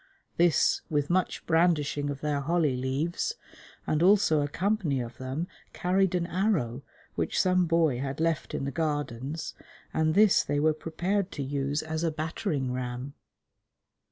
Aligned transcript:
This, 0.37 0.81
with 0.89 1.11
much 1.11 1.45
brandishing 1.45 2.09
of 2.09 2.21
their 2.21 2.39
holly 2.39 2.75
leaves, 2.75 3.35
and 3.85 4.01
also 4.01 4.41
a 4.41 4.47
company 4.47 4.99
of 4.99 5.19
them 5.19 5.47
carried 5.73 6.15
an 6.15 6.25
arrow 6.25 6.81
which 7.13 7.39
some 7.39 7.67
boy 7.67 7.99
had 7.99 8.19
left 8.19 8.55
in 8.55 8.65
the 8.65 8.71
Gardens, 8.71 9.53
and 9.93 10.15
this 10.15 10.43
they 10.43 10.59
were 10.59 10.73
prepared 10.73 11.31
to 11.33 11.43
use 11.43 11.83
as 11.83 12.03
a 12.03 12.09
battering 12.09 12.71
ram. 12.73 13.13